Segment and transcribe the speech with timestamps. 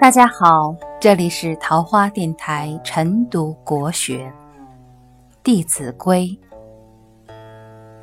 [0.00, 4.26] 大家好，这里是桃花电台晨读国学
[5.42, 6.28] 《弟子规》。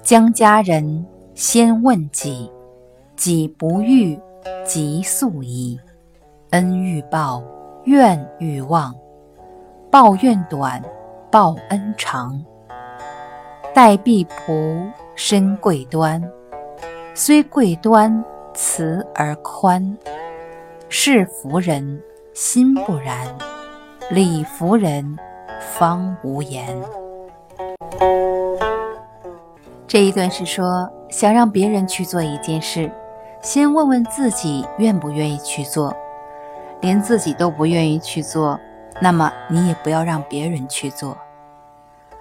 [0.04, 1.04] 将家人
[1.34, 2.52] 先问己，
[3.16, 4.20] 己不欲，
[4.64, 5.80] 即速矣。
[6.52, 7.42] 恩欲报，
[7.86, 8.94] 怨欲忘。
[9.90, 10.80] 报怨短，
[11.36, 12.42] 报恩长。
[13.74, 16.24] 待婢仆，身贵端。
[17.14, 18.24] 虽贵端，
[18.54, 19.98] 慈而宽。
[20.88, 22.02] 是服人，
[22.34, 23.28] 心不然；
[24.10, 25.20] 礼服人，
[25.60, 26.74] 方无言。
[29.86, 32.90] 这一段是说，想让别人去做一件事，
[33.42, 35.94] 先问问自己愿不愿意去做。
[36.80, 38.58] 连自己都不愿意去做，
[39.02, 41.18] 那么你也不要让别人去做。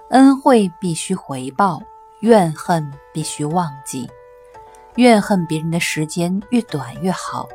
[0.09, 1.81] 恩惠必须回报，
[2.19, 4.07] 怨恨必须忘记。
[4.95, 7.47] 怨恨别人的时间越短越好。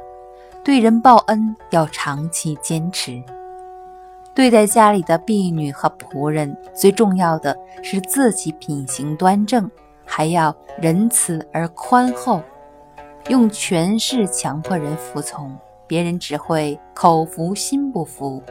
[0.65, 3.23] 对人报恩要长期坚持。
[4.35, 9.71] 对待家里的婢女和仆人，最重要的是自己品行端正，
[10.05, 12.43] 还要仁慈而宽厚。
[13.29, 18.43] 用权势强迫人服从，别人只会口服心不服；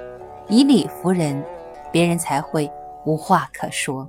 [0.48, 1.44] 以理服人，
[1.92, 2.70] 别人才会
[3.10, 4.08] 无话可说。